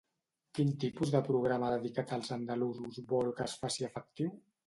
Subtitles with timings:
[0.59, 4.35] Quin tipus de programa dedicat als andalusos vol que es faci efectiu?